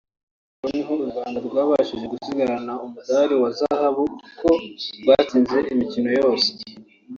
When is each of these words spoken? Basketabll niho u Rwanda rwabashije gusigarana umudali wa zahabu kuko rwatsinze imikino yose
Basketabll 0.61 0.69
niho 0.71 0.93
u 1.03 1.07
Rwanda 1.11 1.37
rwabashije 1.47 2.05
gusigarana 2.13 2.73
umudali 2.85 3.33
wa 3.41 3.49
zahabu 3.57 4.03
kuko 4.21 4.49
rwatsinze 5.01 5.59
imikino 5.73 6.09
yose 6.19 6.49